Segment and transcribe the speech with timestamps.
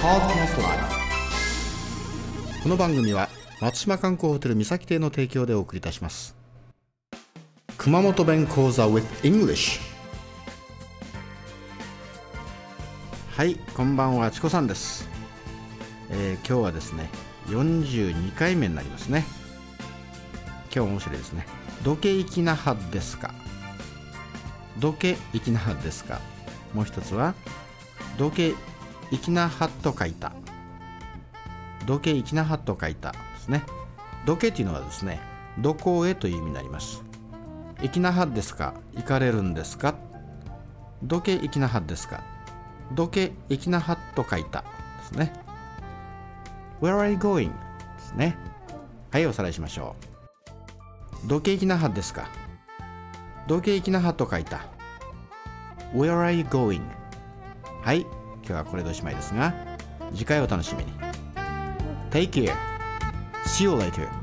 [0.00, 0.06] こ
[2.70, 3.28] の番組は
[3.60, 6.34] 松島観光ホテル三崎邸の提供でお送りいたします。
[7.76, 9.78] 熊本弁講座 with English
[13.36, 15.06] はいこんばんはチコさんです、
[16.08, 17.10] えー今日はですね
[17.48, 19.26] 42回目になりますね。
[20.74, 21.46] 今日面白いですね。
[21.84, 23.34] どけいきなはですか。
[24.78, 26.22] どけいきなはですか。
[26.72, 27.34] もう一つは
[28.16, 28.54] どけ
[29.10, 30.32] いきなはと書いた。
[31.86, 33.64] どけいきなはと書いたですね。
[34.26, 35.18] どけっていうのはですね
[35.58, 37.02] どこへという意味になります。
[37.82, 38.74] いきなはですか？
[38.94, 39.94] 行かれるんですか？
[41.02, 42.22] どけいきなはですか？
[42.92, 44.66] どけいきなはと書いたで
[45.06, 45.32] すね。
[46.80, 47.48] Where are you going?
[47.48, 47.54] で
[47.98, 48.36] すね。
[49.10, 49.96] はいおさらいしましょ
[51.24, 51.28] う。
[51.28, 52.28] どけいきなはですか？
[53.48, 54.66] どけいきなはと書いた。
[55.94, 56.82] Where are you going?
[57.82, 58.06] はい
[58.50, 59.54] 今日はこれでおしまいですが
[60.12, 60.92] 次回お楽しみに。
[62.10, 62.52] Take care.
[63.44, 64.19] See you later.